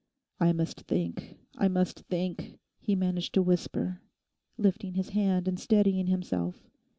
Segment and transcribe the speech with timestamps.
[0.39, 4.01] 'I must think, I must think,' he managed to whisper,
[4.57, 6.67] lifting his hand and steadying himself.